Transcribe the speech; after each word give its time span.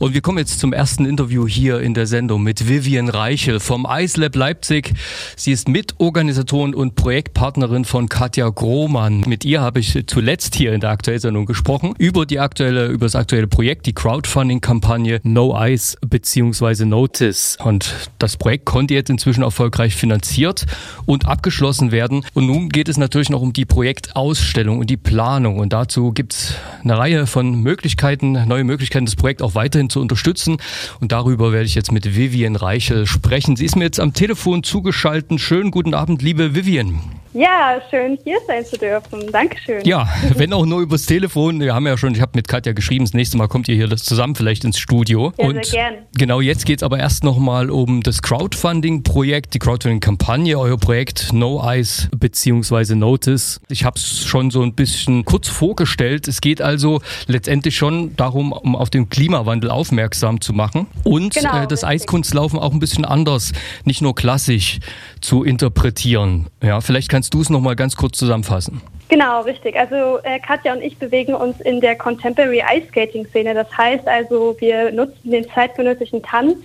Und 0.00 0.14
wir 0.14 0.22
kommen 0.22 0.38
jetzt 0.38 0.60
zum 0.60 0.72
ersten 0.72 1.04
Interview 1.04 1.46
hier 1.46 1.82
in 1.82 1.92
der 1.92 2.06
Sendung 2.06 2.42
mit 2.42 2.66
Vivian 2.66 3.10
Reichel 3.10 3.60
vom 3.60 3.86
IceLab 3.86 4.34
Leipzig. 4.34 4.94
Sie 5.36 5.52
ist 5.52 5.68
Mitorganisatorin 5.68 6.74
und 6.74 6.94
Projektpartnerin 6.94 7.84
von 7.84 8.08
Katja 8.08 8.48
Grohmann. 8.48 9.20
Mit 9.26 9.44
ihr 9.44 9.60
habe 9.60 9.78
ich 9.80 10.02
zuletzt 10.06 10.54
hier 10.54 10.72
in 10.72 10.80
der 10.80 10.88
Aktuellsendung 10.88 11.44
gesprochen 11.44 11.92
über 11.98 12.24
die 12.24 12.40
aktuelle, 12.40 12.86
über 12.86 13.04
das 13.04 13.14
aktuelle 13.14 13.46
Projekt, 13.46 13.84
die 13.84 13.92
Crowdfunding-Kampagne 13.92 15.20
No 15.22 15.54
Ice 15.62 15.98
bzw. 16.00 16.86
Notice. 16.86 17.58
Und 17.62 17.94
das 18.18 18.38
Projekt 18.38 18.64
konnte 18.64 18.94
jetzt 18.94 19.10
inzwischen 19.10 19.42
erfolgreich 19.42 19.94
finanziert 19.94 20.64
und 21.04 21.26
abgeschlossen 21.26 21.92
werden. 21.92 22.24
Und 22.32 22.46
nun 22.46 22.70
geht 22.70 22.88
es 22.88 22.96
natürlich 22.96 23.28
noch 23.28 23.42
um 23.42 23.52
die 23.52 23.66
Projektausstellung 23.66 24.78
und 24.78 24.88
die 24.88 24.96
Planung. 24.96 25.58
Und 25.58 25.74
dazu 25.74 26.12
gibt 26.12 26.32
es 26.32 26.54
eine 26.82 26.96
Reihe 26.96 27.26
von 27.26 27.60
Möglichkeiten, 27.60 28.32
neue 28.48 28.64
Möglichkeiten, 28.64 29.04
das 29.04 29.16
Projekt 29.16 29.42
auch 29.42 29.54
weiterhin 29.54 29.89
zu 29.90 30.00
unterstützen. 30.00 30.56
Und 31.00 31.12
darüber 31.12 31.52
werde 31.52 31.66
ich 31.66 31.74
jetzt 31.74 31.92
mit 31.92 32.16
Vivian 32.16 32.56
Reichel 32.56 33.06
sprechen. 33.06 33.56
Sie 33.56 33.66
ist 33.66 33.76
mir 33.76 33.84
jetzt 33.84 34.00
am 34.00 34.14
Telefon 34.14 34.62
zugeschaltet. 34.62 35.40
Schönen 35.40 35.70
guten 35.70 35.94
Abend, 35.94 36.22
liebe 36.22 36.54
Vivian. 36.54 37.19
Ja, 37.32 37.80
schön 37.90 38.18
hier 38.24 38.38
sein 38.46 38.64
zu 38.64 38.76
dürfen. 38.76 39.30
Dankeschön. 39.30 39.84
Ja, 39.84 40.08
wenn 40.34 40.52
auch 40.52 40.66
nur 40.66 40.80
übers 40.80 41.06
Telefon. 41.06 41.60
Wir 41.60 41.74
haben 41.74 41.86
ja 41.86 41.96
schon, 41.96 42.12
ich 42.14 42.20
habe 42.20 42.32
mit 42.34 42.48
Katja 42.48 42.72
geschrieben, 42.72 43.04
das 43.04 43.14
nächste 43.14 43.36
Mal 43.36 43.46
kommt 43.46 43.68
ihr 43.68 43.76
hier 43.76 43.88
zusammen 43.96 44.34
vielleicht 44.34 44.64
ins 44.64 44.78
Studio. 44.78 45.32
Ja, 45.38 45.46
Und 45.46 45.64
sehr 45.64 45.90
gern. 45.90 45.94
Genau, 46.16 46.40
jetzt 46.40 46.66
geht 46.66 46.80
es 46.80 46.82
aber 46.82 46.98
erst 46.98 47.22
nochmal 47.22 47.70
um 47.70 48.02
das 48.02 48.22
Crowdfunding-Projekt, 48.22 49.54
die 49.54 49.60
Crowdfunding-Kampagne, 49.60 50.58
euer 50.58 50.76
Projekt 50.76 51.32
No 51.32 51.62
Eyes 51.64 52.08
bzw. 52.16 52.96
Notice. 52.96 53.60
Ich 53.68 53.84
habe 53.84 53.96
es 53.96 54.24
schon 54.24 54.50
so 54.50 54.62
ein 54.62 54.74
bisschen 54.74 55.24
kurz 55.24 55.46
vorgestellt. 55.46 56.26
Es 56.26 56.40
geht 56.40 56.60
also 56.60 57.00
letztendlich 57.28 57.76
schon 57.76 58.16
darum, 58.16 58.50
um 58.50 58.74
auf 58.74 58.90
den 58.90 59.08
Klimawandel 59.08 59.70
aufmerksam 59.70 60.40
zu 60.40 60.52
machen 60.52 60.88
und 61.04 61.34
genau, 61.34 61.62
äh, 61.62 61.68
das 61.68 61.84
richtig. 61.84 61.88
Eiskunstlaufen 61.88 62.58
auch 62.58 62.72
ein 62.72 62.80
bisschen 62.80 63.04
anders, 63.04 63.52
nicht 63.84 64.02
nur 64.02 64.16
klassisch 64.16 64.80
zu 65.20 65.44
interpretieren. 65.44 66.48
Ja, 66.60 66.80
vielleicht 66.80 67.08
kann 67.08 67.19
Kannst 67.20 67.34
du 67.34 67.42
es 67.42 67.50
nochmal 67.50 67.76
ganz 67.76 67.96
kurz 67.96 68.16
zusammenfassen? 68.16 68.80
Genau, 69.10 69.42
richtig. 69.42 69.76
Also 69.76 70.20
äh, 70.22 70.38
Katja 70.38 70.72
und 70.72 70.80
ich 70.80 70.96
bewegen 70.96 71.34
uns 71.34 71.60
in 71.60 71.82
der 71.82 71.94
Contemporary 71.94 72.62
Ice 72.74 72.88
Skating 72.88 73.26
Szene. 73.26 73.52
Das 73.52 73.66
heißt 73.76 74.08
also, 74.08 74.56
wir 74.58 74.90
nutzen 74.90 75.30
den 75.30 75.46
zeitgenössischen 75.50 76.22
Tanz 76.22 76.56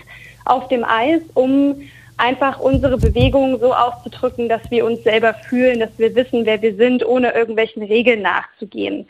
auf 0.46 0.70
dem 0.70 0.86
Eis, 0.86 1.20
um 1.34 1.82
einfach 2.18 2.60
unsere 2.60 2.98
Bewegungen 2.98 3.60
so 3.60 3.74
auszudrücken, 3.74 4.48
dass 4.48 4.62
wir 4.72 4.86
uns 4.86 5.04
selber 5.04 5.34
fühlen, 5.34 5.80
dass 5.80 5.90
wir 5.98 6.16
wissen, 6.16 6.46
wer 6.46 6.62
wir 6.62 6.76
sind, 6.76 7.06
ohne 7.06 7.34
irgendwelchen 7.34 7.84
Regeln 7.84 8.22
nachzugehen. 8.22 9.08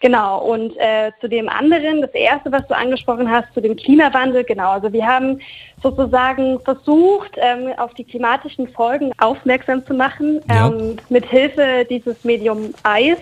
Genau. 0.00 0.38
Und 0.40 0.76
äh, 0.76 1.12
zu 1.20 1.28
dem 1.28 1.48
anderen, 1.48 2.02
das 2.02 2.12
erste, 2.12 2.52
was 2.52 2.66
du 2.68 2.76
angesprochen 2.76 3.30
hast, 3.30 3.52
zu 3.54 3.60
dem 3.60 3.76
Klimawandel, 3.76 4.44
genau. 4.44 4.70
Also 4.72 4.92
wir 4.92 5.06
haben 5.06 5.40
sozusagen 5.82 6.60
versucht, 6.60 7.32
ähm, 7.36 7.72
auf 7.78 7.94
die 7.94 8.04
klimatischen 8.04 8.68
Folgen 8.68 9.12
aufmerksam 9.18 9.84
zu 9.86 9.94
machen, 9.94 10.40
ja. 10.48 10.68
ähm, 10.68 10.96
mit 11.08 11.24
Hilfe 11.26 11.86
dieses 11.88 12.22
Medium 12.24 12.74
Eis 12.82 13.18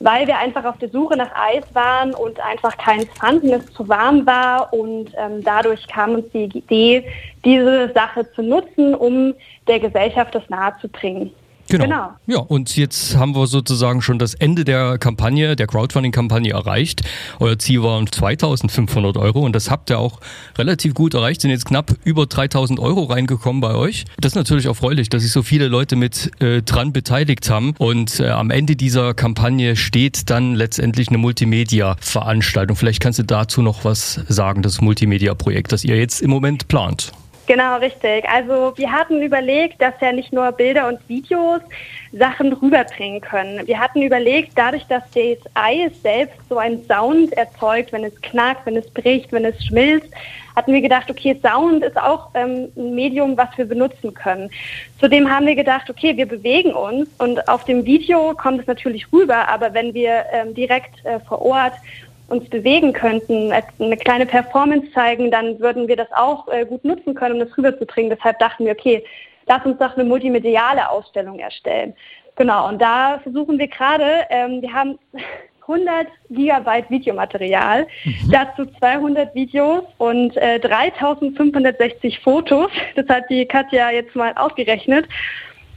weil 0.00 0.26
wir 0.26 0.38
einfach 0.38 0.64
auf 0.64 0.78
der 0.78 0.88
Suche 0.88 1.16
nach 1.16 1.30
Eis 1.34 1.64
waren 1.74 2.14
und 2.14 2.40
einfach 2.40 2.76
keins 2.78 3.06
fanden, 3.18 3.52
es 3.52 3.66
zu 3.72 3.88
warm 3.88 4.26
war 4.26 4.72
und 4.72 5.12
ähm, 5.16 5.44
dadurch 5.44 5.86
kam 5.88 6.14
uns 6.14 6.30
die 6.32 6.44
Idee, 6.44 7.06
diese 7.44 7.92
Sache 7.92 8.30
zu 8.32 8.42
nutzen, 8.42 8.94
um 8.94 9.34
der 9.68 9.78
Gesellschaft 9.78 10.34
das 10.34 10.48
nahezubringen. 10.48 11.32
Genau. 11.70 11.84
genau. 11.84 12.10
Ja, 12.26 12.38
und 12.38 12.76
jetzt 12.76 13.16
haben 13.16 13.34
wir 13.34 13.46
sozusagen 13.46 14.02
schon 14.02 14.18
das 14.18 14.34
Ende 14.34 14.64
der 14.64 14.98
Kampagne, 14.98 15.56
der 15.56 15.66
Crowdfunding-Kampagne 15.66 16.52
erreicht. 16.52 17.02
Euer 17.38 17.58
Ziel 17.58 17.82
waren 17.82 18.10
2500 18.10 19.16
Euro 19.16 19.40
und 19.40 19.54
das 19.54 19.70
habt 19.70 19.90
ihr 19.90 19.98
auch 19.98 20.20
relativ 20.58 20.94
gut 20.94 21.14
erreicht. 21.14 21.40
Sind 21.40 21.50
jetzt 21.50 21.66
knapp 21.66 21.94
über 22.04 22.26
3000 22.26 22.78
Euro 22.80 23.04
reingekommen 23.04 23.60
bei 23.60 23.74
euch. 23.74 24.04
Das 24.20 24.32
ist 24.32 24.36
natürlich 24.36 24.66
erfreulich, 24.66 25.08
dass 25.08 25.22
sich 25.22 25.32
so 25.32 25.42
viele 25.42 25.68
Leute 25.68 25.96
mit 25.96 26.30
äh, 26.40 26.62
dran 26.62 26.92
beteiligt 26.92 27.48
haben. 27.50 27.74
Und 27.78 28.20
äh, 28.20 28.28
am 28.28 28.50
Ende 28.50 28.76
dieser 28.76 29.14
Kampagne 29.14 29.76
steht 29.76 30.30
dann 30.30 30.54
letztendlich 30.54 31.08
eine 31.08 31.18
Multimedia-Veranstaltung. 31.18 32.76
Vielleicht 32.76 33.00
kannst 33.00 33.18
du 33.18 33.24
dazu 33.24 33.62
noch 33.62 33.84
was 33.84 34.20
sagen, 34.28 34.62
das 34.62 34.80
Multimedia-Projekt, 34.80 35.72
das 35.72 35.84
ihr 35.84 35.96
jetzt 35.96 36.20
im 36.20 36.30
Moment 36.30 36.68
plant. 36.68 37.12
Genau, 37.50 37.78
richtig. 37.78 38.28
Also 38.28 38.74
wir 38.76 38.92
hatten 38.92 39.20
überlegt, 39.22 39.82
dass 39.82 39.94
ja 40.00 40.12
nicht 40.12 40.32
nur 40.32 40.52
Bilder 40.52 40.86
und 40.86 41.00
Videos 41.08 41.60
Sachen 42.12 42.52
rüberbringen 42.52 43.20
können. 43.20 43.66
Wir 43.66 43.80
hatten 43.80 44.02
überlegt, 44.02 44.52
dadurch, 44.54 44.86
dass 44.86 45.02
das 45.10 45.38
Eis 45.54 45.90
selbst 46.00 46.38
so 46.48 46.58
einen 46.58 46.84
Sound 46.86 47.32
erzeugt, 47.32 47.90
wenn 47.92 48.04
es 48.04 48.14
knackt, 48.20 48.66
wenn 48.66 48.76
es 48.76 48.88
bricht, 48.90 49.32
wenn 49.32 49.44
es 49.44 49.64
schmilzt, 49.64 50.12
hatten 50.54 50.72
wir 50.72 50.80
gedacht, 50.80 51.10
okay, 51.10 51.40
Sound 51.42 51.82
ist 51.82 51.96
auch 51.96 52.28
ähm, 52.34 52.68
ein 52.76 52.94
Medium, 52.94 53.36
was 53.36 53.48
wir 53.56 53.64
benutzen 53.64 54.14
können. 54.14 54.48
Zudem 55.00 55.28
haben 55.28 55.46
wir 55.46 55.56
gedacht, 55.56 55.90
okay, 55.90 56.16
wir 56.16 56.26
bewegen 56.26 56.72
uns 56.72 57.08
und 57.18 57.48
auf 57.48 57.64
dem 57.64 57.84
Video 57.84 58.32
kommt 58.34 58.60
es 58.60 58.68
natürlich 58.68 59.12
rüber, 59.12 59.48
aber 59.48 59.74
wenn 59.74 59.92
wir 59.92 60.24
ähm, 60.32 60.54
direkt 60.54 61.04
äh, 61.04 61.18
vor 61.18 61.42
Ort 61.42 61.74
uns 62.30 62.48
bewegen 62.48 62.92
könnten, 62.92 63.52
eine 63.52 63.96
kleine 63.96 64.26
Performance 64.26 64.90
zeigen, 64.92 65.30
dann 65.30 65.58
würden 65.60 65.88
wir 65.88 65.96
das 65.96 66.08
auch 66.12 66.48
äh, 66.48 66.64
gut 66.64 66.84
nutzen 66.84 67.14
können, 67.14 67.40
um 67.40 67.46
das 67.46 67.56
rüberzubringen. 67.56 68.10
Deshalb 68.10 68.38
dachten 68.38 68.64
wir, 68.64 68.72
okay, 68.72 69.04
lass 69.46 69.64
uns 69.64 69.78
doch 69.78 69.94
eine 69.94 70.04
multimediale 70.04 70.88
Ausstellung 70.88 71.38
erstellen. 71.38 71.94
Genau, 72.36 72.68
und 72.68 72.80
da 72.80 73.18
versuchen 73.22 73.58
wir 73.58 73.68
gerade, 73.68 74.24
ähm, 74.30 74.62
wir 74.62 74.72
haben 74.72 74.98
100 75.62 76.08
Gigabyte 76.30 76.90
Videomaterial, 76.90 77.86
mhm. 78.04 78.30
dazu 78.32 78.66
200 78.78 79.34
Videos 79.34 79.84
und 79.98 80.36
äh, 80.36 80.58
3560 80.58 82.18
Fotos. 82.20 82.70
Das 82.96 83.08
hat 83.08 83.30
die 83.30 83.46
Katja 83.46 83.90
jetzt 83.90 84.16
mal 84.16 84.32
ausgerechnet 84.34 85.06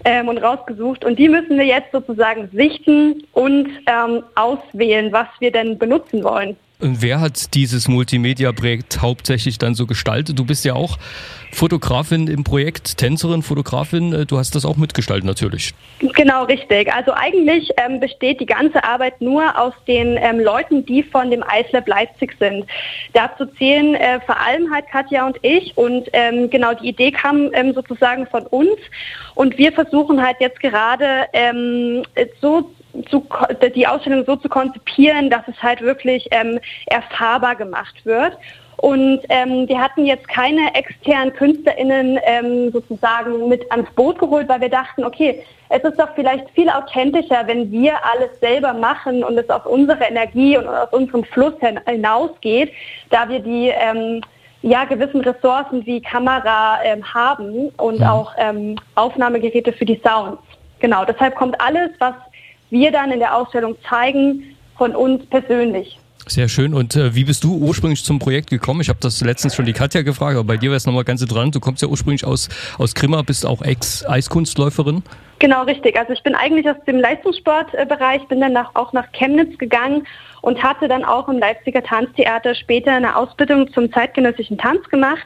ähm, 0.06 0.28
und 0.28 0.38
rausgesucht. 0.38 1.06
Und 1.06 1.18
die 1.18 1.30
müssen 1.30 1.58
wir 1.58 1.66
jetzt 1.66 1.92
sozusagen 1.92 2.50
sichten 2.54 3.24
und 3.34 3.70
ähm, 3.88 4.24
auswählen, 4.36 5.12
was 5.12 5.28
wir 5.40 5.52
denn 5.52 5.78
benutzen 5.78 6.24
wollen. 6.24 6.56
Und 6.84 7.02
wer 7.02 7.22
hat 7.22 7.54
dieses 7.54 7.88
Multimedia-Projekt 7.88 9.02
hauptsächlich 9.02 9.58
dann 9.58 9.74
so 9.74 9.86
gestaltet? 9.88 10.38
Du 10.38 10.44
bist 10.44 10.66
ja 10.66 10.74
auch 10.74 10.98
Fotografin 11.54 12.28
im 12.28 12.44
Projekt, 12.44 12.98
Tänzerin, 12.98 13.42
Fotografin. 13.42 14.12
Äh, 14.12 14.26
du 14.26 14.38
hast 14.38 14.54
das 14.54 14.66
auch 14.66 14.76
mitgestaltet 14.76 15.24
natürlich. 15.24 15.74
Genau, 16.00 16.44
richtig. 16.44 16.94
Also 16.94 17.14
eigentlich 17.14 17.70
ähm, 17.78 18.02
besteht 18.02 18.42
die 18.42 18.46
ganze 18.46 18.84
Arbeit 18.84 19.22
nur 19.22 19.58
aus 19.58 19.74
den 19.88 20.18
ähm, 20.18 20.42
Leuten, 20.42 20.86
die 20.86 21.04
von 21.04 21.32
dem 21.32 21.42
IceLab 21.42 21.88
Leipzig 21.88 22.36
sind. 22.38 22.66
Dazu 23.14 23.46
zählen 23.46 23.96
äh, 23.96 24.20
vor 24.20 24.38
allem 24.38 24.70
halt 24.74 24.86
Katja 24.92 25.26
und 25.26 25.38
ich. 25.42 25.78
Und 25.78 26.10
ähm, 26.12 26.50
genau 26.50 26.74
die 26.74 26.90
Idee 26.90 27.12
kam 27.12 27.50
ähm, 27.54 27.74
sozusagen 27.74 28.28
von 28.28 28.46
uns. 28.48 28.78
Und 29.36 29.58
wir 29.58 29.72
versuchen 29.72 30.22
halt 30.22 30.36
jetzt 30.42 30.60
gerade 30.60 31.28
ähm, 31.32 32.04
so 32.42 32.70
zu, 33.10 33.26
die 33.76 33.88
Ausstellung 33.88 34.24
so 34.26 34.36
zu 34.36 34.50
konzipieren, 34.50 35.30
dass 35.30 35.48
es 35.48 35.62
halt 35.62 35.82
wirklich 35.82 36.28
ähm, 36.32 36.60
erfahrbar 36.88 37.56
gemacht 37.56 38.06
wird. 38.06 38.38
Und 38.78 39.22
ähm, 39.30 39.68
wir 39.70 39.80
hatten 39.80 40.06
jetzt 40.06 40.28
keine 40.28 40.76
externen 40.76 41.34
KünstlerInnen 41.34 42.20
ähm, 42.26 42.72
sozusagen 42.72 43.48
mit 43.48 43.72
ans 43.72 43.90
Boot 43.92 44.20
geholt, 44.20 44.50
weil 44.50 44.62
wir 44.62 44.70
dachten, 44.70 45.06
okay, 45.06 45.42
es 45.70 45.82
ist 45.84 45.98
doch 46.00 46.10
vielleicht 46.16 46.50
viel 46.50 46.70
authentischer, 46.70 47.48
wenn 47.48 47.72
wir 47.72 47.94
alles 48.06 48.38
selber 48.42 48.74
machen 48.74 49.24
und 49.24 49.38
es 49.38 49.50
aus 49.50 49.66
unserer 49.66 50.10
Energie 50.10 50.58
und 50.58 50.68
aus 50.68 50.92
unserem 50.92 51.24
Fluss 51.24 51.54
hinausgeht, 51.88 52.74
da 53.10 53.30
wir 53.30 53.40
die 53.40 53.70
ähm, 53.70 54.22
ja, 54.64 54.86
gewissen 54.86 55.22
Ressourcen 55.22 55.86
wie 55.86 56.02
Kamera 56.02 56.80
ähm, 56.84 57.04
haben 57.14 57.70
und 57.78 58.00
mhm. 58.00 58.06
auch 58.06 58.34
ähm, 58.38 58.76
Aufnahmegeräte 58.96 59.72
für 59.74 59.86
die 59.86 60.02
Sounds. 60.04 60.42
Genau, 60.80 61.06
deshalb 61.06 61.36
kommt 61.36 61.60
alles, 61.62 61.92
was 62.00 62.16
wir 62.74 62.92
dann 62.92 63.12
in 63.12 63.20
der 63.20 63.38
Ausstellung 63.38 63.78
zeigen, 63.90 64.44
von 64.78 64.96
uns 64.96 65.26
persönlich. 65.28 65.98
Sehr 66.28 66.48
schön. 66.48 66.74
Und 66.74 66.96
äh, 66.96 67.16
wie 67.16 67.26
bist 67.26 67.44
du 67.44 67.56
ursprünglich 67.58 68.04
zum 68.04 68.20
Projekt 68.20 68.50
gekommen? 68.50 68.82
Ich 68.82 68.90
habe 68.90 69.00
das 69.02 69.22
letztens 69.22 69.56
schon 69.56 69.66
die 69.66 69.74
Katja 69.74 70.02
gefragt, 70.04 70.36
aber 70.36 70.46
bei 70.46 70.58
dir 70.58 70.70
wäre 70.70 70.78
es 70.78 70.86
nochmal 70.86 71.04
ganz 71.04 71.22
interessant. 71.22 71.54
Du 71.54 71.60
kommst 71.60 71.82
ja 71.82 71.88
ursprünglich 71.88 72.26
aus, 72.26 72.50
aus 72.78 72.96
Grimma, 72.96 73.22
bist 73.22 73.46
auch 73.46 73.62
Ex-Eiskunstläuferin. 73.62 75.04
Genau, 75.40 75.64
richtig. 75.64 75.98
Also 75.98 76.14
ich 76.14 76.24
bin 76.24 76.36
eigentlich 76.36 76.70
aus 76.70 76.78
dem 76.88 77.00
Leistungssportbereich, 77.00 78.28
bin 78.30 78.40
dann 78.40 78.56
auch 78.56 78.94
nach 78.94 79.12
Chemnitz 79.12 79.58
gegangen 79.58 80.08
und 80.44 80.62
hatte 80.62 80.90
dann 80.90 81.06
auch 81.06 81.30
im 81.30 81.40
Leipziger 81.40 81.82
Tanztheater 81.82 82.54
später 82.54 82.92
eine 82.92 83.16
Ausbildung 83.16 83.72
zum 83.72 83.90
zeitgenössischen 83.94 84.58
Tanz 84.58 84.84
gemacht 84.90 85.26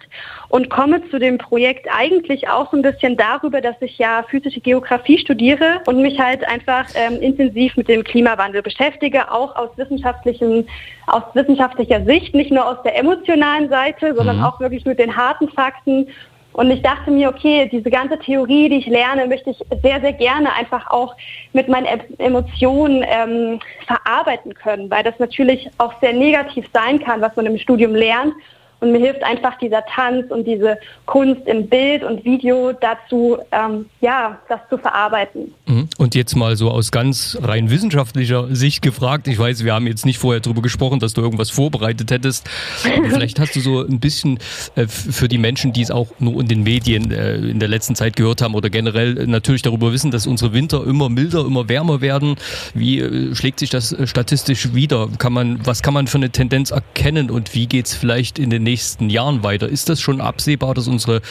und 0.49 0.69
komme 0.69 1.01
zu 1.09 1.17
dem 1.17 1.39
Projekt 1.39 1.87
eigentlich 1.91 2.47
auch 2.47 2.69
so 2.69 2.77
ein 2.77 2.83
bisschen 2.83 3.17
darüber, 3.17 3.59
dass 3.59 3.75
ich 3.81 3.97
ja 3.97 4.23
physische 4.29 4.61
Geografie 4.61 5.17
studiere 5.17 5.81
und 5.87 6.03
mich 6.03 6.19
halt 6.19 6.47
einfach 6.47 6.85
ähm, 6.93 7.19
intensiv 7.19 7.75
mit 7.77 7.87
dem 7.87 8.03
Klimawandel 8.03 8.61
beschäftige, 8.61 9.31
auch 9.31 9.55
aus 9.55 9.71
wissenschaftlichen, 9.75 10.67
aus 11.07 11.23
wissenschaftlicher 11.33 12.05
Sicht, 12.05 12.35
nicht 12.35 12.51
nur 12.51 12.67
aus 12.67 12.77
der 12.83 12.95
emotionalen 12.95 13.69
Seite, 13.69 14.13
sondern 14.15 14.37
mhm. 14.37 14.43
auch 14.43 14.59
wirklich 14.59 14.85
mit 14.85 14.99
den 14.99 15.17
harten 15.17 15.49
Fakten 15.49 16.09
und 16.53 16.71
ich 16.71 16.81
dachte 16.81 17.11
mir, 17.11 17.29
okay, 17.29 17.69
diese 17.71 17.89
ganze 17.89 18.17
Theorie, 18.17 18.69
die 18.69 18.77
ich 18.77 18.87
lerne, 18.87 19.27
möchte 19.27 19.51
ich 19.51 19.57
sehr, 19.83 20.01
sehr 20.01 20.13
gerne 20.13 20.53
einfach 20.53 20.89
auch 20.89 21.15
mit 21.53 21.67
meinen 21.67 21.87
Emotionen 22.17 23.05
ähm, 23.07 23.59
verarbeiten 23.85 24.53
können, 24.53 24.89
weil 24.89 25.03
das 25.03 25.19
natürlich 25.19 25.69
auch 25.77 25.93
sehr 26.01 26.13
negativ 26.13 26.65
sein 26.73 26.99
kann, 26.99 27.21
was 27.21 27.35
man 27.35 27.45
im 27.45 27.57
Studium 27.57 27.93
lernt. 27.93 28.33
Und 28.79 28.91
mir 28.91 28.99
hilft 28.99 29.23
einfach 29.23 29.57
dieser 29.57 29.83
Tanz 29.85 30.29
und 30.29 30.45
diese 30.45 30.77
Kunst 31.05 31.41
im 31.47 31.67
Bild 31.67 32.03
und 32.03 32.23
Video 32.23 32.73
dazu, 32.73 33.37
ähm, 33.51 33.87
ja, 34.01 34.37
das 34.49 34.59
zu 34.69 34.77
verarbeiten. 34.77 35.53
Mhm. 35.65 35.89
Und 35.97 36.13
jetzt 36.13 36.35
mal 36.35 36.55
so 36.55 36.69
aus 36.69 36.91
ganz 36.91 37.37
rein 37.41 37.71
wissenschaftlicher 37.71 38.53
Sicht 38.55 38.83
gefragt. 38.83 39.27
Ich 39.27 39.39
weiß, 39.39 39.63
wir 39.63 39.73
haben 39.73 39.87
jetzt 39.87 40.05
nicht 40.05 40.19
vorher 40.19 40.41
darüber 40.41 40.61
gesprochen, 40.61 40.99
dass 40.99 41.13
du 41.13 41.21
irgendwas 41.21 41.49
vorbereitet 41.49 42.11
hättest. 42.11 42.47
Aber 42.85 43.09
vielleicht 43.09 43.39
hast 43.39 43.55
du 43.55 43.61
so 43.61 43.81
ein 43.81 43.99
bisschen 43.99 44.37
äh, 44.75 44.85
für 44.87 45.27
die 45.27 45.39
Menschen, 45.39 45.73
die 45.73 45.81
es 45.81 45.89
auch 45.89 46.09
nur 46.19 46.39
in 46.39 46.47
den 46.47 46.61
Medien 46.61 47.11
äh, 47.11 47.37
in 47.37 47.59
der 47.59 47.69
letzten 47.69 47.95
Zeit 47.95 48.15
gehört 48.15 48.43
haben 48.43 48.53
oder 48.53 48.69
generell 48.69 49.13
natürlich 49.25 49.63
darüber 49.63 49.91
wissen, 49.91 50.11
dass 50.11 50.27
unsere 50.27 50.53
Winter 50.53 50.85
immer 50.85 51.09
milder, 51.09 51.45
immer 51.45 51.67
wärmer 51.67 52.01
werden. 52.01 52.35
Wie 52.75 52.99
äh, 52.99 53.33
schlägt 53.33 53.59
sich 53.59 53.71
das 53.71 53.95
statistisch 54.05 54.75
wieder? 54.75 55.09
Kann 55.17 55.33
man, 55.33 55.65
was 55.65 55.81
kann 55.81 55.95
man 55.95 56.05
für 56.05 56.17
eine 56.17 56.29
Tendenz 56.29 56.69
erkennen 56.69 57.31
und 57.31 57.55
wie 57.55 57.65
geht 57.65 57.87
es 57.87 57.95
vielleicht 57.95 58.37
in 58.37 58.51
den 58.51 58.66
nächsten 58.67 59.09
Jahren 59.09 59.43
weiter? 59.43 59.67
Ist 59.67 59.89
das 59.89 60.01
schon 60.01 60.19
absehbar, 60.19 60.73
dass 60.73 60.87
unsere 60.87 61.21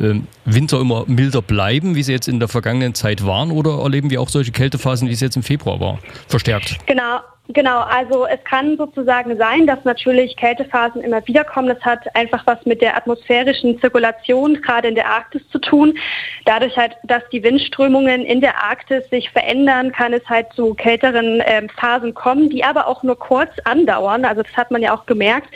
ähm, 0.00 0.26
Winter 0.44 0.80
immer 0.80 1.04
milder 1.06 1.42
bleiben, 1.42 1.94
wie 1.94 2.02
sie 2.02 2.12
jetzt 2.12 2.28
in 2.28 2.40
der 2.40 2.48
vergangenen 2.48 2.94
Zeit 2.94 3.24
waren, 3.24 3.50
oder 3.52 3.78
erleben 3.80 4.10
wir 4.10 4.20
auch 4.20 4.28
solche 4.28 4.52
Kältephasen, 4.52 5.08
wie 5.08 5.12
es 5.12 5.20
jetzt 5.20 5.36
im 5.36 5.42
Februar 5.42 5.80
war, 5.80 5.98
verstärkt? 6.28 6.78
Genau. 6.86 7.20
Genau, 7.48 7.80
also 7.80 8.24
es 8.26 8.42
kann 8.44 8.76
sozusagen 8.76 9.36
sein, 9.36 9.66
dass 9.66 9.84
natürlich 9.84 10.36
Kältephasen 10.36 11.02
immer 11.02 11.26
wieder 11.26 11.42
kommen. 11.42 11.66
Das 11.66 11.80
hat 11.80 12.14
einfach 12.14 12.46
was 12.46 12.64
mit 12.66 12.80
der 12.80 12.96
atmosphärischen 12.96 13.80
Zirkulation 13.80 14.62
gerade 14.62 14.88
in 14.88 14.94
der 14.94 15.08
Arktis 15.08 15.42
zu 15.50 15.58
tun. 15.58 15.98
Dadurch 16.44 16.76
halt, 16.76 16.96
dass 17.02 17.22
die 17.32 17.42
Windströmungen 17.42 18.24
in 18.24 18.40
der 18.40 18.62
Arktis 18.62 19.02
sich 19.10 19.28
verändern, 19.30 19.90
kann 19.90 20.12
es 20.12 20.24
halt 20.28 20.52
zu 20.54 20.74
kälteren 20.74 21.40
äh, 21.40 21.66
Phasen 21.76 22.14
kommen, 22.14 22.48
die 22.48 22.62
aber 22.62 22.86
auch 22.86 23.02
nur 23.02 23.18
kurz 23.18 23.50
andauern. 23.64 24.24
Also 24.24 24.42
das 24.42 24.56
hat 24.56 24.70
man 24.70 24.80
ja 24.80 24.94
auch 24.94 25.06
gemerkt. 25.06 25.48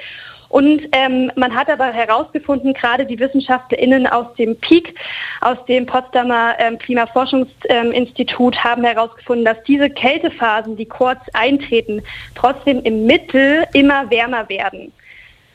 Und 0.48 0.82
ähm, 0.92 1.30
man 1.36 1.54
hat 1.54 1.68
aber 1.68 1.86
herausgefunden, 1.86 2.72
gerade 2.72 3.06
die 3.06 3.18
WissenschaftlerInnen 3.18 4.06
aus 4.06 4.26
dem 4.38 4.56
PIK, 4.56 4.94
aus 5.40 5.58
dem 5.66 5.86
Potsdamer 5.86 6.54
ähm, 6.58 6.78
Klimaforschungsinstitut, 6.78 8.54
ähm, 8.54 8.64
haben 8.64 8.84
herausgefunden, 8.84 9.44
dass 9.44 9.56
diese 9.66 9.90
Kältephasen, 9.90 10.76
die 10.76 10.86
kurz 10.86 11.20
eintreten, 11.32 12.02
trotzdem 12.34 12.82
im 12.82 13.06
Mittel 13.06 13.64
immer 13.72 14.08
wärmer 14.10 14.48
werden. 14.48 14.92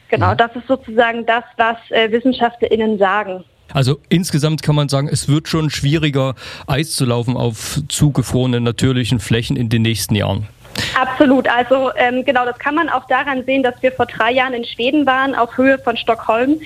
Genau, 0.09 0.35
das 0.35 0.53
ist 0.55 0.67
sozusagen 0.67 1.25
das, 1.25 1.43
was 1.55 1.77
äh, 1.89 2.11
WissenschaftlerInnen 2.11 2.97
sagen. 2.97 3.45
Also 3.73 3.99
insgesamt 4.09 4.61
kann 4.61 4.75
man 4.75 4.89
sagen, 4.89 5.07
es 5.07 5.29
wird 5.29 5.47
schon 5.47 5.69
schwieriger, 5.69 6.35
Eis 6.67 6.91
zu 6.91 7.05
laufen 7.05 7.37
auf 7.37 7.79
zugefrorenen 7.87 8.63
natürlichen 8.63 9.21
Flächen 9.21 9.55
in 9.55 9.69
den 9.69 9.83
nächsten 9.83 10.15
Jahren. 10.15 10.47
Absolut. 10.99 11.47
Also 11.47 11.91
ähm, 11.95 12.23
genau, 12.25 12.45
das 12.45 12.59
kann 12.59 12.75
man 12.75 12.89
auch 12.89 13.05
daran 13.07 13.43
sehen, 13.45 13.63
dass 13.63 13.75
wir 13.81 13.91
vor 13.91 14.05
drei 14.05 14.31
Jahren 14.31 14.53
in 14.53 14.65
Schweden 14.65 15.05
waren, 15.05 15.35
auf 15.35 15.57
Höhe 15.57 15.79
von 15.79 15.97
Stockholm. 15.97 16.59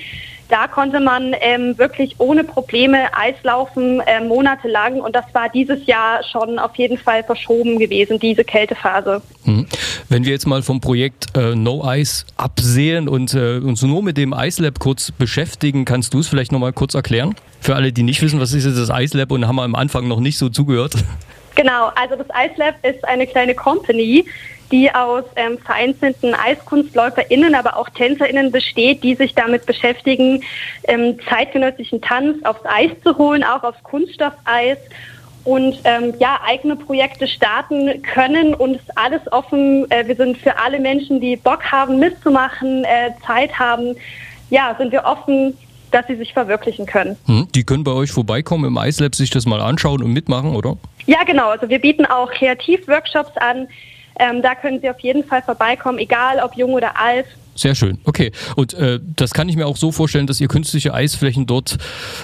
Da 0.47 0.67
konnte 0.67 0.99
man 0.99 1.35
ähm, 1.41 1.75
wirklich 1.77 2.15
ohne 2.19 2.43
Probleme 2.43 3.07
Eislaufen 3.17 3.99
äh, 4.01 4.23
monatelang 4.23 5.01
und 5.01 5.15
das 5.15 5.25
war 5.33 5.49
dieses 5.49 5.87
Jahr 5.87 6.21
schon 6.23 6.59
auf 6.59 6.75
jeden 6.75 6.99
Fall 6.99 7.23
verschoben 7.23 7.79
gewesen, 7.79 8.19
diese 8.19 8.43
Kältephase. 8.43 9.23
Mhm. 9.45 9.65
Wenn 10.07 10.23
wir 10.23 10.31
jetzt 10.31 10.45
mal 10.45 10.61
vom 10.61 10.81
Projekt 10.81 11.35
äh, 11.35 11.55
No 11.55 11.83
Ice 11.91 12.25
absehen 12.37 13.07
und 13.07 13.33
äh, 13.33 13.57
uns 13.57 13.81
nur 13.81 14.03
mit 14.03 14.17
dem 14.17 14.35
Ice 14.37 14.61
Lab 14.61 14.77
kurz 14.79 15.11
beschäftigen, 15.11 15.83
kannst 15.83 16.13
du 16.13 16.19
es 16.19 16.27
vielleicht 16.27 16.51
nochmal 16.51 16.73
kurz 16.73 16.93
erklären? 16.93 17.33
Für 17.59 17.75
alle, 17.75 17.91
die 17.91 18.03
nicht 18.03 18.21
wissen, 18.21 18.39
was 18.39 18.53
ist 18.53 18.65
das 18.65 18.91
Ice 18.93 19.17
Lab 19.17 19.31
und 19.31 19.47
haben 19.47 19.59
am 19.59 19.73
Anfang 19.73 20.07
noch 20.07 20.19
nicht 20.19 20.37
so 20.37 20.49
zugehört. 20.49 20.93
Genau, 21.55 21.91
also 21.95 22.15
das 22.15 22.27
Ice 22.27 22.55
Lab 22.57 22.75
ist 22.83 23.03
eine 23.05 23.25
kleine 23.25 23.55
Company, 23.55 24.25
die 24.71 24.93
aus 24.93 25.23
ähm, 25.35 25.57
vereinzelten 25.59 26.33
EiskunstläuferInnen, 26.33 27.55
aber 27.55 27.77
auch 27.77 27.89
TänzerInnen 27.89 28.51
besteht, 28.51 29.03
die 29.03 29.15
sich 29.15 29.33
damit 29.35 29.65
beschäftigen, 29.65 30.43
ähm, 30.85 31.17
zeitgenössischen 31.29 32.01
Tanz 32.01 32.43
aufs 32.43 32.65
Eis 32.65 32.91
zu 33.03 33.17
holen, 33.17 33.43
auch 33.43 33.63
aufs 33.63 33.81
Kunststoffeis 33.83 34.77
und 35.45 35.79
ähm, 35.83 36.15
ja, 36.19 36.39
eigene 36.45 36.75
Projekte 36.75 37.27
starten 37.27 38.01
können 38.01 38.55
und 38.55 38.75
ist 38.75 38.97
alles 38.97 39.21
offen. 39.31 39.89
Äh, 39.91 40.07
wir 40.07 40.15
sind 40.15 40.37
für 40.37 40.57
alle 40.57 40.79
Menschen, 40.79 41.21
die 41.21 41.35
Bock 41.35 41.63
haben, 41.71 41.99
mitzumachen, 41.99 42.83
äh, 42.83 43.11
Zeit 43.25 43.57
haben, 43.57 43.95
ja, 44.49 44.75
sind 44.77 44.91
wir 44.91 45.05
offen 45.05 45.55
dass 45.95 46.07
sie 46.07 46.17
sich 46.17 46.33
verwirklichen 46.33 46.85
können. 46.85 47.15
Hm, 47.25 47.47
die 47.55 47.63
können 47.63 47.85
bei 47.85 47.91
euch 47.91 48.11
vorbeikommen 48.11 48.65
im 48.65 48.77
iSlab, 48.77 49.15
sich 49.15 49.29
das 49.29 49.45
mal 49.45 49.61
anschauen 49.61 50.03
und 50.03 50.11
mitmachen, 50.11 50.53
oder? 50.53 50.77
Ja, 51.05 51.23
genau. 51.23 51.49
Also 51.49 51.69
wir 51.69 51.79
bieten 51.79 52.05
auch 52.05 52.29
Kreativworkshops 52.31 53.37
an. 53.37 53.67
Ähm, 54.19 54.41
da 54.41 54.55
können 54.55 54.81
Sie 54.81 54.89
auf 54.89 54.99
jeden 54.99 55.23
Fall 55.23 55.41
vorbeikommen, 55.41 55.97
egal 55.99 56.39
ob 56.43 56.55
jung 56.55 56.73
oder 56.73 56.99
alt. 56.99 57.25
Sehr 57.57 57.73
schön, 57.73 57.99
okay. 58.03 58.33
Und 58.57 58.73
äh, 58.73 58.99
das 59.15 59.33
kann 59.33 59.47
ich 59.47 59.55
mir 59.55 59.65
auch 59.65 59.77
so 59.77 59.93
vorstellen, 59.93 60.27
dass 60.27 60.41
ihr 60.41 60.49
künstliche 60.49 60.93
Eisflächen 60.93 61.45
dort 61.45 61.77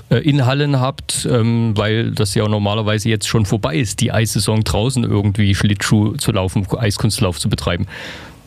äh, 0.09 0.17
in 0.17 0.45
Hallen 0.45 0.81
habt, 0.81 1.25
ähm, 1.29 1.71
weil 1.77 2.11
das 2.11 2.35
ja 2.35 2.45
normalerweise 2.49 3.07
jetzt 3.07 3.29
schon 3.29 3.45
vorbei 3.45 3.77
ist, 3.77 4.01
die 4.01 4.11
Eissaison 4.11 4.65
draußen 4.65 5.05
irgendwie 5.05 5.55
Schlittschuh 5.55 6.17
zu 6.17 6.33
laufen, 6.33 6.67
Eiskunstlauf 6.77 7.39
zu 7.39 7.47
betreiben. 7.47 7.87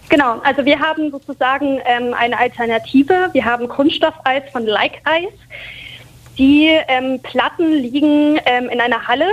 Genau, 0.09 0.39
also 0.45 0.65
wir 0.65 0.79
haben 0.79 1.11
sozusagen 1.11 1.81
ähm, 1.85 2.15
eine 2.15 2.39
Alternative. 2.39 3.31
Wir 3.33 3.45
haben 3.45 3.69
Kunststoffeis 3.69 4.43
von 4.53 4.67
Like 4.67 5.01
Eis. 5.05 5.33
Die 6.37 6.69
ähm, 6.89 7.21
Platten 7.23 7.73
liegen 7.73 8.41
ähm, 8.45 8.69
in 8.69 8.81
einer 8.81 9.07
Halle 9.07 9.27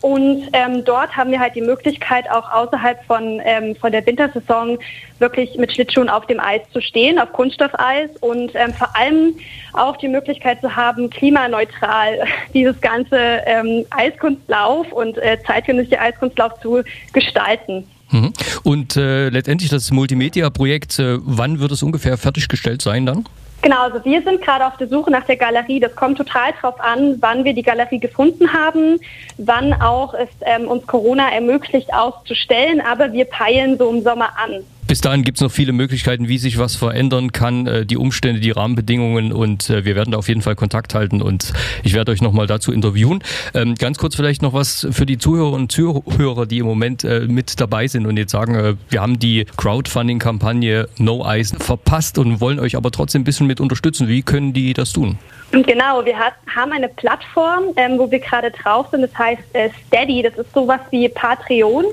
und 0.00 0.50
ähm, 0.52 0.84
dort 0.84 1.16
haben 1.16 1.30
wir 1.30 1.40
halt 1.40 1.56
die 1.56 1.62
Möglichkeit, 1.62 2.30
auch 2.30 2.52
außerhalb 2.52 3.02
von, 3.04 3.40
ähm, 3.44 3.74
von 3.74 3.90
der 3.90 4.04
Wintersaison 4.06 4.78
wirklich 5.18 5.56
mit 5.56 5.72
Schlittschuhen 5.72 6.08
auf 6.08 6.26
dem 6.26 6.38
Eis 6.38 6.60
zu 6.72 6.80
stehen, 6.80 7.18
auf 7.18 7.32
Kunststoffeis 7.32 8.10
und 8.20 8.54
ähm, 8.54 8.74
vor 8.74 8.94
allem 8.94 9.34
auch 9.72 9.96
die 9.96 10.08
Möglichkeit 10.08 10.60
zu 10.60 10.76
haben, 10.76 11.10
klimaneutral 11.10 12.18
dieses 12.54 12.78
ganze 12.80 13.86
Eiskunstlauf 13.90 14.92
und 14.92 15.18
äh, 15.18 15.38
zeitgenössische 15.46 16.00
Eiskunstlauf 16.00 16.60
zu 16.60 16.82
gestalten. 17.12 17.88
Mhm. 18.10 18.32
Und 18.62 18.96
äh, 18.96 19.28
letztendlich 19.28 19.70
das 19.70 19.90
Multimedia-Projekt, 19.90 20.98
äh, 20.98 21.18
wann 21.20 21.60
wird 21.60 21.72
es 21.72 21.82
ungefähr 21.82 22.16
fertiggestellt 22.16 22.82
sein 22.82 23.06
dann? 23.06 23.24
Genau, 23.64 23.80
also 23.80 24.04
wir 24.04 24.20
sind 24.20 24.42
gerade 24.42 24.66
auf 24.66 24.76
der 24.76 24.88
Suche 24.88 25.10
nach 25.10 25.24
der 25.24 25.36
Galerie. 25.36 25.80
Das 25.80 25.96
kommt 25.96 26.18
total 26.18 26.52
drauf 26.60 26.78
an, 26.80 27.16
wann 27.20 27.44
wir 27.44 27.54
die 27.54 27.62
Galerie 27.62 27.98
gefunden 27.98 28.52
haben, 28.52 29.00
wann 29.38 29.72
auch 29.80 30.12
es 30.12 30.28
ähm, 30.42 30.68
uns 30.68 30.86
Corona 30.86 31.30
ermöglicht 31.30 31.92
auszustellen. 31.94 32.82
Aber 32.82 33.14
wir 33.14 33.24
peilen 33.24 33.78
so 33.78 33.88
im 33.88 34.02
Sommer 34.02 34.36
an. 34.36 34.64
Bis 34.86 35.00
dahin 35.00 35.24
gibt 35.24 35.38
es 35.38 35.42
noch 35.42 35.50
viele 35.50 35.72
Möglichkeiten, 35.72 36.28
wie 36.28 36.36
sich 36.36 36.58
was 36.58 36.76
verändern 36.76 37.32
kann, 37.32 37.66
äh, 37.66 37.86
die 37.86 37.96
Umstände, 37.96 38.40
die 38.40 38.50
Rahmenbedingungen 38.50 39.32
und 39.32 39.70
äh, 39.70 39.84
wir 39.84 39.96
werden 39.96 40.12
da 40.12 40.18
auf 40.18 40.28
jeden 40.28 40.42
Fall 40.42 40.56
Kontakt 40.56 40.94
halten 40.94 41.22
und 41.22 41.52
ich 41.82 41.94
werde 41.94 42.12
euch 42.12 42.20
nochmal 42.20 42.46
dazu 42.46 42.70
interviewen. 42.70 43.22
Ähm, 43.54 43.76
ganz 43.76 43.98
kurz 43.98 44.14
vielleicht 44.14 44.42
noch 44.42 44.52
was 44.52 44.86
für 44.90 45.06
die 45.06 45.16
Zuhörer 45.16 45.52
und 45.52 45.72
Zuhörer, 45.72 46.46
die 46.46 46.58
im 46.58 46.66
Moment 46.66 47.02
äh, 47.04 47.20
mit 47.20 47.60
dabei 47.60 47.86
sind 47.86 48.06
und 48.06 48.18
jetzt 48.18 48.32
sagen, 48.32 48.78
wir 48.90 49.00
haben 49.00 49.18
die 49.18 49.46
Crowdfunding-Kampagne 49.56 50.88
No 50.98 51.24
Eyes 51.26 51.52
verpasst 51.58 52.18
und 52.18 52.40
wollen 52.40 52.60
euch 52.60 52.76
aber 52.76 52.90
trotzdem 52.90 53.22
ein 53.22 53.24
bisschen 53.24 53.46
mit 53.46 53.60
unterstützen. 53.60 54.08
Wie 54.08 54.22
können 54.22 54.52
die 54.52 54.74
das 54.74 54.92
tun? 54.92 55.18
Genau, 55.62 56.04
wir 56.04 56.18
hat, 56.18 56.34
haben 56.54 56.72
eine 56.72 56.88
Plattform, 56.88 57.64
ähm, 57.76 57.98
wo 57.98 58.10
wir 58.10 58.18
gerade 58.18 58.50
drauf 58.50 58.88
sind. 58.90 59.02
Das 59.02 59.16
heißt 59.16 59.42
äh, 59.52 59.70
Steady. 59.86 60.22
Das 60.22 60.34
ist 60.34 60.52
sowas 60.52 60.80
wie 60.90 61.08
Patreon. 61.08 61.84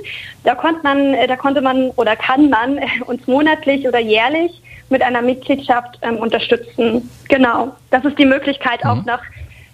Da 0.44 0.56
konnte 0.56 0.82
man, 0.84 1.14
äh, 1.14 1.28
da 1.28 1.36
konnte 1.36 1.62
man 1.62 1.92
oder 1.92 2.16
kann 2.16 2.50
man 2.50 2.78
äh, 2.78 2.86
uns 3.06 3.26
monatlich 3.28 3.88
oder 3.88 4.00
jährlich 4.00 4.62
mit 4.90 5.02
einer 5.02 5.22
Mitgliedschaft 5.22 6.00
ähm, 6.02 6.18
unterstützen. 6.18 7.10
Genau. 7.30 7.76
Das 7.92 8.04
ist 8.04 8.18
die 8.18 8.26
Möglichkeit 8.26 8.84
mhm. 8.84 8.90
auch 8.90 9.06
nach 9.06 9.22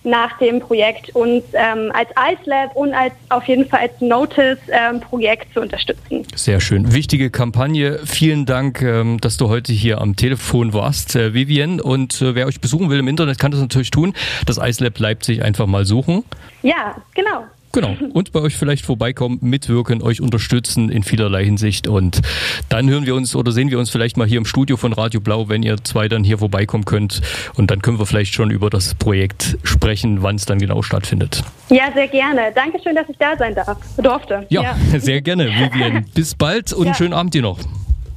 nach 0.07 0.37
dem 0.39 0.59
Projekt 0.59 1.13
uns 1.15 1.43
ähm, 1.53 1.91
als 1.93 2.09
iSlab 2.11 2.75
und 2.75 2.93
als 2.93 3.13
auf 3.29 3.43
jeden 3.43 3.67
Fall 3.67 3.81
als 3.81 3.99
Notice-Projekt 3.99 5.47
ähm, 5.47 5.53
zu 5.53 5.61
unterstützen. 5.61 6.25
Sehr 6.33 6.59
schön. 6.59 6.93
Wichtige 6.93 7.29
Kampagne. 7.29 7.99
Vielen 8.05 8.45
Dank, 8.45 8.81
ähm, 8.81 9.19
dass 9.19 9.37
du 9.37 9.49
heute 9.49 9.73
hier 9.73 9.99
am 9.99 10.15
Telefon 10.15 10.73
warst, 10.73 11.15
äh, 11.15 11.33
Vivian. 11.33 11.81
Und 11.81 12.21
äh, 12.21 12.35
wer 12.35 12.47
euch 12.47 12.61
besuchen 12.61 12.89
will 12.89 12.99
im 12.99 13.07
Internet, 13.07 13.37
kann 13.37 13.51
das 13.51 13.59
natürlich 13.59 13.91
tun. 13.91 14.13
Das 14.45 14.57
iSlab 14.57 14.97
Leipzig 14.97 15.43
einfach 15.43 15.67
mal 15.67 15.85
suchen. 15.85 16.23
Ja, 16.63 16.95
genau. 17.13 17.45
Genau. 17.71 17.95
Und 18.13 18.31
bei 18.31 18.39
euch 18.39 18.55
vielleicht 18.55 18.85
vorbeikommen, 18.85 19.39
mitwirken, 19.41 20.01
euch 20.01 20.21
unterstützen 20.21 20.89
in 20.89 21.03
vielerlei 21.03 21.45
Hinsicht. 21.45 21.87
Und 21.87 22.21
dann 22.69 22.89
hören 22.89 23.05
wir 23.05 23.15
uns 23.15 23.35
oder 23.35 23.51
sehen 23.51 23.69
wir 23.69 23.79
uns 23.79 23.89
vielleicht 23.89 24.17
mal 24.17 24.27
hier 24.27 24.37
im 24.37 24.45
Studio 24.45 24.77
von 24.77 24.93
Radio 24.93 25.19
Blau, 25.19 25.49
wenn 25.49 25.63
ihr 25.63 25.77
zwei 25.83 26.07
dann 26.07 26.23
hier 26.23 26.37
vorbeikommen 26.37 26.85
könnt. 26.85 27.21
Und 27.55 27.69
dann 27.71 27.81
können 27.81 27.99
wir 27.99 28.05
vielleicht 28.05 28.33
schon 28.33 28.51
über 28.51 28.69
das 28.69 28.95
Projekt 28.95 29.57
sprechen, 29.63 30.23
wann 30.23 30.35
es 30.35 30.45
dann 30.45 30.59
genau 30.59 30.81
stattfindet. 30.81 31.43
Ja, 31.69 31.91
sehr 31.93 32.07
gerne. 32.07 32.51
Dankeschön, 32.55 32.95
dass 32.95 33.07
ich 33.09 33.17
da 33.17 33.37
sein 33.37 33.53
darf, 33.53 33.77
durfte. 33.97 34.45
Ja, 34.49 34.61
ja. 34.61 34.77
sehr 34.99 35.21
gerne, 35.21 35.47
Vivian. 35.47 36.05
Bis 36.13 36.35
bald 36.35 36.73
und 36.73 36.87
ja. 36.87 36.93
schönen 36.93 37.13
Abend 37.13 37.33
dir 37.33 37.41
noch. 37.41 37.59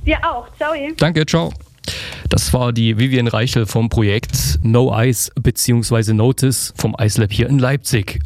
Dir 0.06 0.18
auch. 0.24 0.46
Ciao. 0.56 0.72
Danke, 0.96 1.26
ciao. 1.26 1.52
Das 2.28 2.52
war 2.52 2.72
die 2.72 2.98
Vivian 2.98 3.26
Reichel 3.26 3.66
vom 3.66 3.88
Projekt 3.88 4.60
No 4.62 4.96
Ice 4.98 5.30
bzw. 5.34 6.12
Notice 6.12 6.72
vom 6.76 6.96
Ice 7.00 7.20
Lab 7.20 7.32
hier 7.32 7.48
in 7.48 7.58
Leipzig. 7.58 8.18